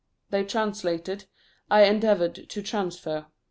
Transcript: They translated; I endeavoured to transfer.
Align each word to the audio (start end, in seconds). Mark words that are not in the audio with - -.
They 0.31 0.43
translated; 0.45 1.25
I 1.69 1.83
endeavoured 1.83 2.49
to 2.49 2.63
transfer. 2.63 3.27